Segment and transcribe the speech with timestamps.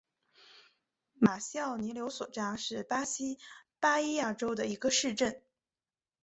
[1.13, 3.37] 马西奥尼柳索扎是巴西
[3.79, 5.43] 巴伊亚州的一个市镇。